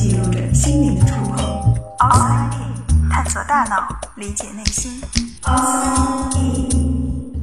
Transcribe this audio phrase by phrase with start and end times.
[0.00, 1.74] 记录着心灵的触碰。
[1.98, 5.02] Outside In，探索大脑，理解内心。
[5.42, 7.42] Outside In。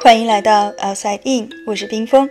[0.00, 2.30] 欢迎来到 Outside In，我是冰峰。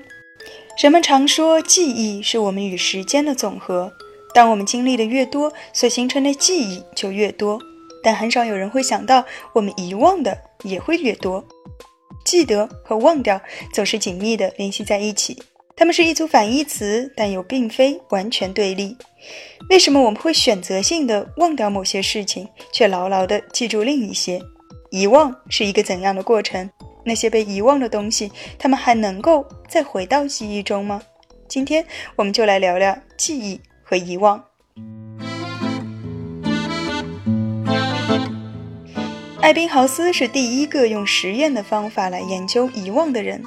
[0.81, 3.91] 人们常说，记忆是我们与时间的总和。
[4.34, 7.59] 当我们经历的越多，所形成的记忆就越多。
[8.02, 11.43] 但很少有人会想到，我们遗忘的也会越多。
[12.25, 13.39] 记得和忘掉
[13.71, 15.41] 总是紧密地联系在一起，
[15.75, 18.98] 它们是一组反义词，但又并非完全对立。
[19.70, 24.41] 为什么我们会选择性的忘掉某些事情，却牢牢地记住另一些？
[24.91, 26.70] 遗忘是一个怎样的过程？
[27.05, 31.01] 那些被遗忘的东西，它们还能够再回到记忆中吗？
[31.48, 34.43] 今天我们就来聊聊记忆和遗忘。
[39.45, 43.43] 艾宾豪斯是第一个用实验的方法来研究遗忘的人。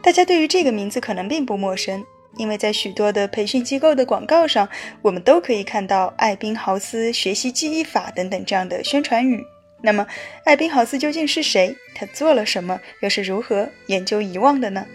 [0.00, 4.68] 大家对于这个名字可能并不陌生，因为在许多的培训机构的广告上，
[5.02, 9.44] 我们都可以看到“艾宾豪斯学习记忆法”等等这样的宣传语。
[9.80, 10.06] 那么，
[10.44, 11.74] 艾宾豪斯究竟是谁？
[11.92, 12.80] 他做了什么？
[13.00, 14.86] 又是如何研究遗忘的呢？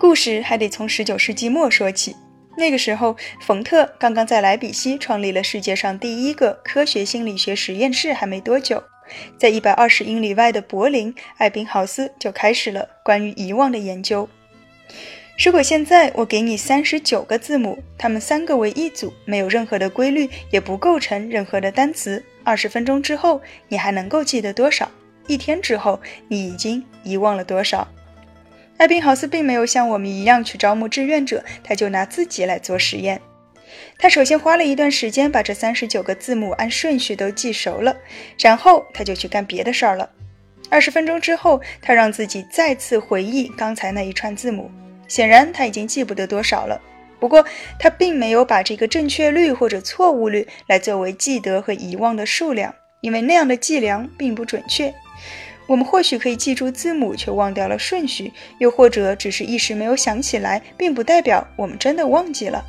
[0.00, 2.16] 故事还得从19世纪末说起。
[2.58, 8.82] 那个时候，冯特刚刚在莱比锡创立了世界上第一个科学心理学实验室，还没多久。
[9.38, 14.28] 在一百二十英里外的柏林，艾宾豪斯就开始了关于遗忘的研究。
[15.38, 24.90] 如果现在我给你三十九个字母，它们三个为一组，没有任何的规律，也不构成任何的单词，二十分钟之后，你还能够记得多少？
[25.26, 27.86] 一天之后，你已经遗忘了多少？
[28.78, 33.20] 艾宾豪斯并没有像我们一样去招募志愿者，他就拿自己来做实验。
[33.98, 37.96] 他首先花了一段时间把这三十九个字母按顺序都记熟了，
[38.38, 40.10] 然后他就去干别的事儿了。
[40.68, 44.70] 二十分钟之后，他让自己再次回忆刚才那一串字母。
[45.08, 46.80] 显然他已经记不得多少了。
[47.20, 47.46] 不过
[47.78, 54.92] 他并没有把这个正确率或者错误率来作为记得和遗忘的数量，因为那样的计量并不准确。
[55.68, 62.64] 我们或许可以记住字母，却忘掉了顺序；又或者只是一时没有想起来，并不代表我们真的忘记了。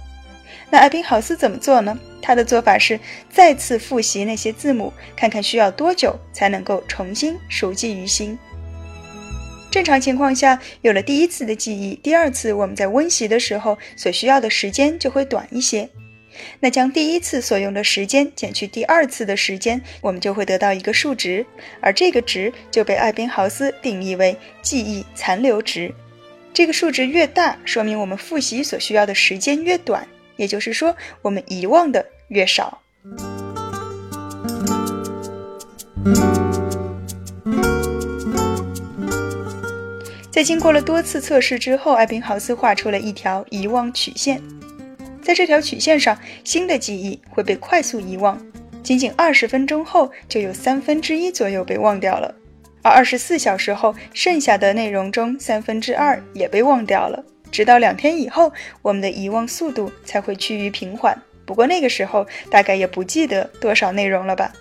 [0.69, 1.97] 那艾宾豪斯怎么做呢？
[2.21, 8.37] 他的做法是再次复习那些字母，看看需要多久才能够重新熟记于心。
[9.71, 15.89] 正常情况下，有了第一次的记忆，第二次我们在温习的时候所需要的时间就会短一些。
[16.59, 21.45] 那将第一次所用的时间减去第二次的时间，我们就会得到一个数值，
[21.79, 25.93] 而这个值就被艾宾豪斯定义为记忆残留值。
[26.53, 30.07] 这个数值越大，说明我们复习所需要的时间越短。
[30.37, 32.81] 也就是说，我们遗忘的越少。
[40.31, 44.41] 在经过了多次测试之后，艾宾豪斯画出了一条遗忘曲线。
[45.19, 48.39] 在这条曲线上，新的记忆会被快速遗忘，
[48.83, 52.33] 仅仅二十分钟后就有三分之一左右被忘掉了，
[52.83, 57.25] 而二十四小时后，剩下的内容中三分之二也被忘掉了。
[57.51, 61.17] 直到两天以后，我们的遗忘速度才会趋于平缓。
[61.45, 64.53] 不过那个时候大概也不记得多少内容了吧。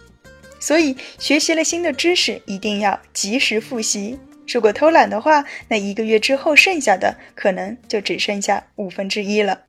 [0.59, 4.19] 所以学习了新的知识，一定要及时复习。
[4.49, 9.61] 如果偷懒的话，那一个月之后剩下的可能就只剩下五分之一了。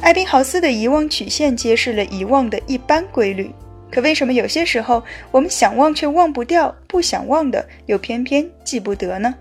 [0.00, 3.50] 艾宾豪斯的遗忘曲线揭示了遗忘的一般规律。
[3.90, 9.34] 可为什么有些时候我们想忘却忘不掉，不想忘的又偏偏记不得呢？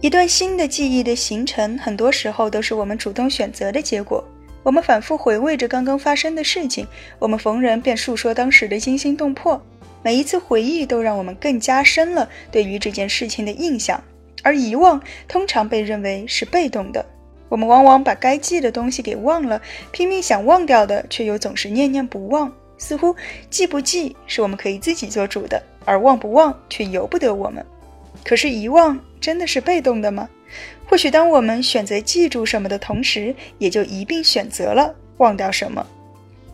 [0.00, 4.22] 一段新的记忆的形成，很多时候都是我们主动选择的结果。
[4.62, 6.86] 我们反复回味着刚刚发生的事情，
[7.18, 9.60] 我们逢人便述说当时的惊心动魄。
[10.02, 14.02] 每一次回忆都让我们更加深了对于这件事情的印象。
[14.42, 17.04] 而遗忘通常被认为是被动的，
[17.48, 19.60] 我们往往把该记的东西给忘了，
[19.90, 22.52] 拼命想忘掉的，却又总是念念不忘。
[22.78, 23.14] 似乎
[23.50, 27.64] 记不记是我们可以自己做主的，而忘不忘却由不得我们。
[28.24, 30.28] 可是遗忘真的是被动的吗？
[30.86, 35.86] 或许当我们选择记住什么的同时，也就一并选择了忘掉什么。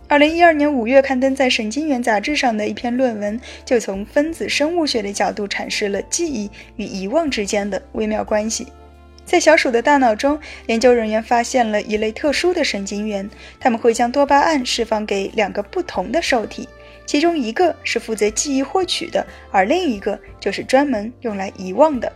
[0.08, 8.66] 二零一二年五月刊登在《神经元》杂志上的一篇论文，就从分子生物学的角度阐释了记忆与遗忘之间的微妙关系。
[9.24, 13.28] 在小鼠的大脑中，研究人员发现了一类特殊的神经元，
[13.58, 16.68] 他们会将多巴胺释放给两个不同的受体，
[17.06, 22.12] 其中一个是负责记忆获取的，而另一个就是专门用来遗忘的。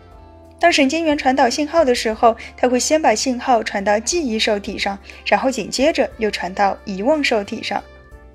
[0.58, 7.82] 当神经元传导信号的时候，它会先把信号传到记忆受体上，然后紧接着又传到遗忘受体上。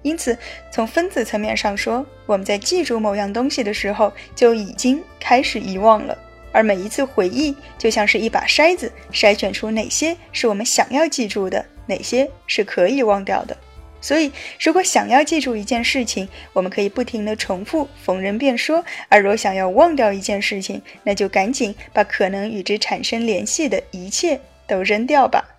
[0.03, 0.35] 因此，
[0.71, 6.17] 从分子层面上说，我们在记住某样东西的时候就已经开始遗忘了。
[6.51, 13.55] 而每一次回忆就像是一把筛子，筛选出哪些是我们想要记住的，哪些是可以忘掉的。
[14.03, 25.50] 所以，如果想要记住一件事情，我们可以不停地重复，逢人便说；而若想要忘掉一件事情，那就赶紧把可能与之产生联系的一切都扔掉吧。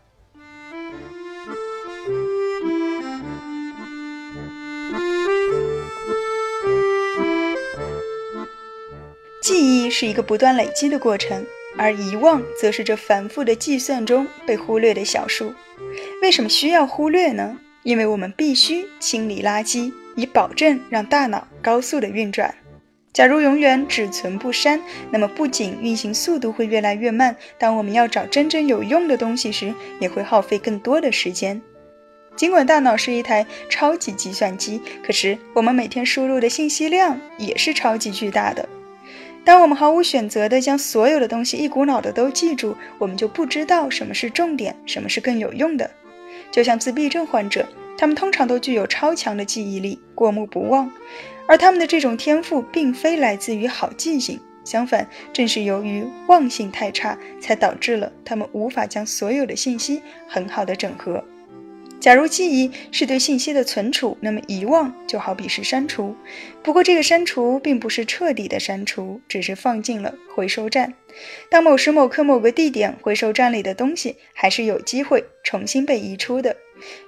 [9.43, 11.45] 记忆是一个不断累积的过程，
[11.77, 15.53] 而遗忘则是这繁复的计算中被忽略的小数。
[16.23, 17.59] 为什么需要忽略呢？
[17.83, 22.55] 因为我们必须清理垃圾，以保证让大脑高速的运转。
[23.13, 24.81] 假如永远只存不删，
[25.11, 31.61] 那么不仅运行速度会越来越慢，当我们要找真正有用的东西时，也会耗费更多的时间。
[32.37, 38.69] 尽管大脑是一台超级计算机，可是我们每天输入的信息量也是超级巨大的。
[39.45, 45.91] 当我们毫无选择地将所有的东西一股脑的都记住，我们就不知道什么是重点，什么是更有用的。
[46.53, 47.67] 就像自闭症患者，
[47.99, 50.91] 他们通常都具有超强的记忆力，过目不忘。
[51.49, 61.23] 而他们的这种天赋并非来自于好记性，相反，正是由于忘性太差，才导致了他们无法将所有的信息很好的整合。
[62.03, 66.17] 假如记忆是对信息的存储，那么遗忘就好比是删除。
[66.61, 70.93] 不过，这个删除并不是彻底的删除，只是放进了回收站。
[71.49, 76.57] 当某时某刻某个地点回收站里的东西还是有机会重新被移出的。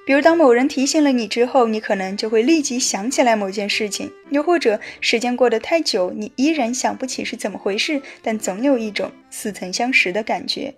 [0.06, 10.72] 比如，当某人提醒了你之后，你可能就会立即想起来某件事情；又或者，时间过得太久，你依然想不起是怎么回事，但总有一种似曾相识的感觉。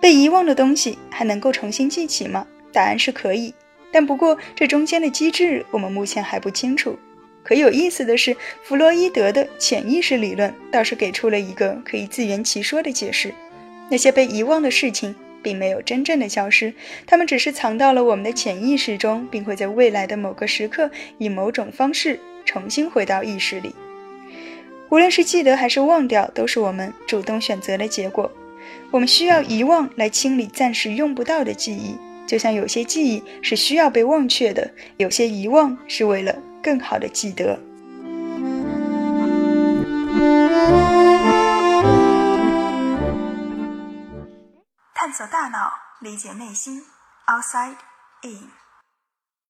[0.00, 2.46] 被遗忘的东西还能够重新记起吗？
[2.72, 3.54] 答案是可以，
[3.92, 6.98] 但不过这中间的机制我们目前还不清楚。
[7.44, 13.34] 可有意思的是，弗洛伊德的潜意识理论倒是给出了一个可以自圆其说的解释：
[13.90, 16.72] 那些被遗忘的事情并没有真正的消失，
[17.04, 23.74] 它们只是藏到了我们的潜意识中，并会在未来的某个时刻以某种方式重新回到意识里。
[24.88, 28.30] 无论是记得还是忘掉，都是我们主动选择的结果。
[28.92, 31.96] 我们需要遗忘来清理暂时用不到的记忆。
[32.26, 37.58] 就像有些记忆是需要被忘却的，有些遗忘是为了更好的记得。
[44.94, 46.82] 探索大脑，理解内心
[47.26, 47.76] ，Outside
[48.22, 48.61] In。